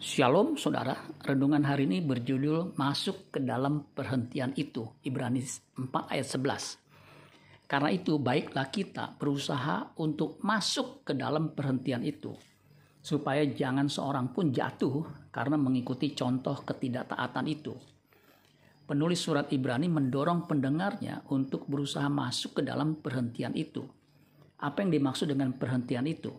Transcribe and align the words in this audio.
Shalom 0.00 0.56
saudara, 0.56 0.96
renungan 1.28 1.60
hari 1.60 1.84
ini 1.84 2.00
berjudul 2.00 2.72
Masuk 2.80 3.28
ke 3.28 3.36
dalam 3.36 3.84
perhentian 3.92 4.48
itu, 4.56 4.88
Ibrani 5.04 5.44
4 5.44 5.76
ayat 6.08 6.24
11. 6.24 7.68
Karena 7.68 7.92
itu 7.92 8.16
baiklah 8.16 8.72
kita 8.72 9.12
berusaha 9.20 9.92
untuk 10.00 10.40
masuk 10.40 11.04
ke 11.04 11.12
dalam 11.12 11.52
perhentian 11.52 12.00
itu, 12.00 12.32
supaya 13.04 13.44
jangan 13.44 13.92
seorang 13.92 14.32
pun 14.32 14.48
jatuh 14.48 15.28
karena 15.28 15.60
mengikuti 15.60 16.16
contoh 16.16 16.64
ketidaktaatan 16.64 17.44
itu. 17.52 17.76
Penulis 18.88 19.20
surat 19.20 19.52
Ibrani 19.52 19.92
mendorong 19.92 20.48
pendengarnya 20.48 21.28
untuk 21.28 21.68
berusaha 21.68 22.08
masuk 22.08 22.56
ke 22.56 22.62
dalam 22.64 23.04
perhentian 23.04 23.52
itu. 23.52 23.84
Apa 24.64 24.80
yang 24.80 24.96
dimaksud 24.96 25.28
dengan 25.28 25.52
perhentian 25.52 26.08
itu? 26.08 26.32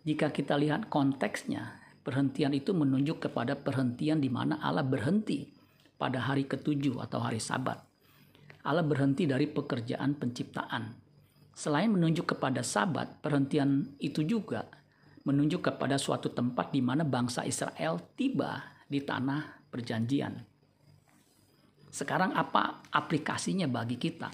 Jika 0.00 0.32
kita 0.32 0.56
lihat 0.56 0.88
konteksnya, 0.88 1.84
Perhentian 2.06 2.54
itu 2.54 2.70
menunjuk 2.70 3.26
kepada 3.26 3.58
perhentian 3.58 4.22
di 4.22 4.30
mana 4.30 4.62
Allah 4.62 4.86
berhenti 4.86 5.42
pada 5.98 6.22
hari 6.22 6.46
ketujuh 6.46 7.02
atau 7.02 7.18
hari 7.18 7.42
sabat. 7.42 7.82
Allah 8.62 8.86
berhenti 8.86 9.26
dari 9.26 9.50
pekerjaan 9.50 10.14
penciptaan. 10.14 10.94
Selain 11.50 11.90
menunjuk 11.90 12.38
kepada 12.38 12.62
sabat, 12.62 13.18
perhentian 13.18 13.90
itu 13.98 14.22
juga 14.22 14.70
menunjuk 15.26 15.66
kepada 15.66 15.98
suatu 15.98 16.30
tempat 16.30 16.70
di 16.70 16.78
mana 16.78 17.02
bangsa 17.02 17.42
Israel 17.42 17.98
tiba 18.14 18.78
di 18.86 19.02
tanah 19.02 19.66
perjanjian. 19.66 20.38
Sekarang 21.90 22.38
apa 22.38 22.86
aplikasinya 22.86 23.66
bagi 23.66 23.98
kita? 23.98 24.30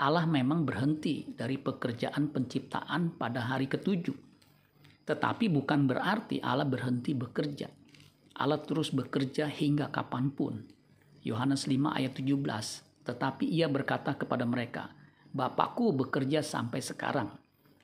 Allah 0.00 0.24
memang 0.24 0.64
berhenti 0.64 1.36
dari 1.36 1.60
pekerjaan 1.60 2.32
penciptaan 2.32 3.12
pada 3.20 3.44
hari 3.44 3.68
ketujuh 3.68 4.33
tetapi 5.04 5.52
bukan 5.52 5.84
berarti 5.84 6.40
Allah 6.40 6.64
berhenti 6.64 7.12
bekerja. 7.12 7.68
Allah 8.40 8.58
terus 8.64 8.88
bekerja 8.90 9.46
hingga 9.46 9.92
kapan 9.92 10.32
pun. 10.32 10.64
Yohanes 11.22 11.68
5 11.68 11.92
ayat 11.92 12.16
17. 12.16 13.04
Tetapi 13.04 13.44
ia 13.44 13.68
berkata 13.68 14.16
kepada 14.16 14.48
mereka, 14.48 14.88
Bapakku 15.34 15.92
bekerja 15.92 16.40
sampai 16.40 16.80
sekarang, 16.80 17.28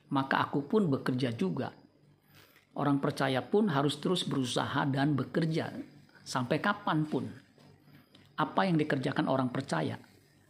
maka 0.08 0.40
aku 0.48 0.64
pun 0.64 0.88
bekerja 0.88 1.34
juga. 1.36 1.76
Orang 2.72 3.02
percaya 3.02 3.44
pun 3.44 3.68
harus 3.68 4.00
terus 4.00 4.24
berusaha 4.24 4.86
dan 4.88 5.12
bekerja 5.12 5.76
sampai 6.24 6.62
kapan 6.62 7.04
pun. 7.04 7.28
Apa 8.38 8.64
yang 8.64 8.80
dikerjakan 8.80 9.28
orang 9.28 9.52
percaya? 9.52 9.98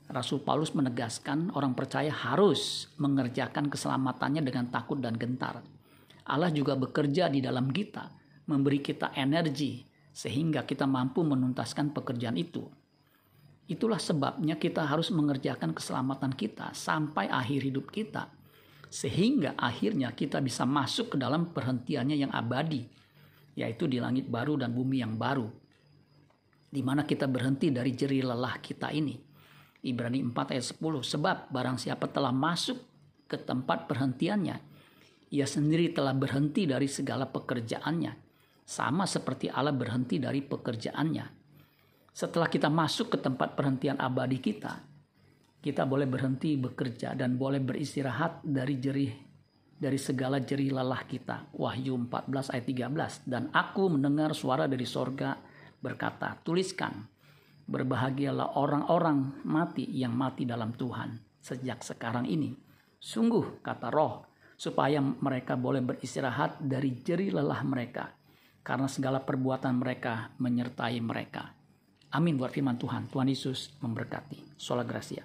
Rasul 0.07 0.45
Paulus 0.45 0.71
menegaskan 0.77 1.51
orang 1.57 1.75
percaya 1.75 2.13
harus 2.13 2.93
mengerjakan 3.01 3.73
keselamatannya 3.73 4.43
dengan 4.45 4.69
takut 4.71 5.01
dan 5.01 5.17
gentar 5.17 5.65
Allah 6.31 6.55
juga 6.55 6.79
bekerja 6.79 7.27
di 7.27 7.43
dalam 7.43 7.75
kita, 7.75 8.07
memberi 8.47 8.79
kita 8.79 9.11
energi 9.19 9.83
sehingga 10.11 10.67
kita 10.67 10.87
mampu 10.87 11.23
menuntaskan 11.23 11.95
pekerjaan 11.95 12.39
itu. 12.39 12.67
Itulah 13.71 14.03
sebabnya 14.03 14.59
kita 14.59 14.83
harus 14.83 15.15
mengerjakan 15.15 15.71
keselamatan 15.71 16.35
kita 16.35 16.75
sampai 16.75 17.31
akhir 17.31 17.71
hidup 17.71 17.87
kita. 17.95 18.27
Sehingga 18.91 19.55
akhirnya 19.55 20.11
kita 20.11 20.43
bisa 20.43 20.67
masuk 20.67 21.15
ke 21.15 21.17
dalam 21.17 21.55
perhentiannya 21.55 22.19
yang 22.19 22.35
abadi, 22.35 22.83
yaitu 23.55 23.87
di 23.87 24.03
langit 24.03 24.27
baru 24.27 24.59
dan 24.59 24.75
bumi 24.75 24.99
yang 24.99 25.15
baru. 25.15 25.47
Di 26.67 26.83
mana 26.83 27.07
kita 27.07 27.31
berhenti 27.31 27.71
dari 27.71 27.95
jeri 27.95 28.19
lelah 28.19 28.59
kita 28.59 28.91
ini. 28.91 29.15
Ibrani 29.87 30.19
4 30.27 30.59
ayat 30.59 30.67
10. 30.75 31.07
Sebab 31.07 31.37
barang 31.55 31.79
siapa 31.79 32.11
telah 32.11 32.35
masuk 32.35 32.83
ke 33.31 33.39
tempat 33.39 33.87
perhentiannya, 33.87 34.59
ia 35.31 35.47
sendiri 35.47 35.95
telah 35.95 36.15
berhenti 36.15 36.67
dari 36.67 36.91
segala 36.91 37.27
pekerjaannya, 37.31 38.13
sama 38.67 39.07
seperti 39.07 39.47
Allah 39.47 39.75
berhenti 39.75 40.19
dari 40.19 40.43
pekerjaannya. 40.43 41.27
Setelah 42.11 42.51
kita 42.51 42.67
masuk 42.67 43.15
ke 43.15 43.19
tempat 43.23 43.55
perhentian 43.55 43.97
abadi 44.03 44.43
kita, 44.43 44.83
kita 45.63 45.87
boleh 45.87 46.11
berhenti 46.11 46.59
bekerja 46.59 47.15
dan 47.15 47.39
boleh 47.39 47.63
beristirahat 47.63 48.43
dari 48.43 48.77
jerih 48.83 49.13
dari 49.81 49.97
segala 49.97 50.45
jerih 50.45 50.77
lelah 50.77 51.09
kita. 51.09 51.49
Wahyu 51.57 51.97
14 51.97 52.53
ayat 52.53 52.67
13. 52.69 53.25
Dan 53.25 53.49
aku 53.49 53.89
mendengar 53.89 54.37
suara 54.37 54.69
dari 54.69 54.85
sorga 54.85 55.41
berkata, 55.81 56.37
tuliskan, 56.45 57.09
berbahagialah 57.65 58.61
orang-orang 58.61 59.41
mati 59.49 59.89
yang 59.89 60.13
mati 60.13 60.45
dalam 60.45 60.77
Tuhan 60.77 61.17
sejak 61.41 61.81
sekarang 61.81 62.29
ini. 62.29 62.53
Sungguh, 63.01 63.65
kata 63.65 63.89
roh, 63.89 64.30
supaya 64.61 65.01
mereka 65.01 65.57
boleh 65.57 65.81
beristirahat 65.81 66.61
dari 66.61 67.01
jeri 67.01 67.33
lelah 67.33 67.65
mereka 67.65 68.13
karena 68.61 68.85
segala 68.93 69.25
perbuatan 69.25 69.81
mereka 69.81 70.37
menyertai 70.37 71.01
mereka. 71.01 71.57
Amin 72.13 72.37
buat 72.37 72.53
firman 72.53 72.77
Tuhan. 72.77 73.09
Tuhan 73.09 73.33
Yesus 73.33 73.73
memberkati. 73.81 74.61
Sola 74.61 74.85
Gracia. 74.85 75.25